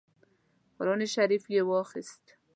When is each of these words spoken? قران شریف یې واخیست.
قران 0.77 1.01
شریف 1.15 1.43
یې 1.53 1.61
واخیست. 1.69 2.25